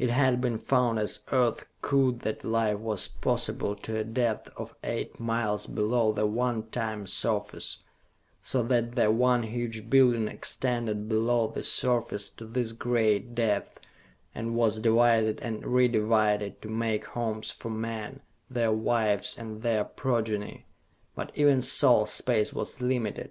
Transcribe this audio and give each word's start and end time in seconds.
It 0.00 0.10
had 0.10 0.40
been 0.40 0.58
found 0.58 0.98
as 0.98 1.20
Earth 1.30 1.64
cooled 1.80 2.22
that 2.22 2.42
life 2.42 2.76
was 2.78 3.06
possible 3.06 3.76
to 3.76 3.96
a 3.98 4.02
depth 4.02 4.48
of 4.56 4.74
eight 4.82 5.20
miles 5.20 5.68
below 5.68 6.10
the 6.10 6.26
one 6.26 6.64
time 6.70 7.06
surface, 7.06 7.78
so 8.42 8.64
that 8.64 8.96
the 8.96 9.12
one 9.12 9.44
huge 9.44 9.88
building 9.88 10.26
extended 10.26 11.08
below 11.08 11.46
the 11.46 11.62
surface 11.62 12.30
to 12.30 12.46
this 12.46 12.72
great 12.72 13.36
depth, 13.36 13.78
and 14.34 14.56
was 14.56 14.80
divided 14.80 15.38
and 15.40 15.64
re 15.68 15.86
divided 15.86 16.60
to 16.62 16.68
make 16.68 17.04
homes 17.04 17.52
for 17.52 17.70
men, 17.70 18.22
their 18.50 18.72
wives, 18.72 19.38
and 19.38 19.62
their 19.62 19.84
progeny. 19.84 20.66
But 21.14 21.30
even 21.36 21.62
so, 21.62 22.06
space 22.06 22.52
was 22.52 22.80
limited. 22.80 23.30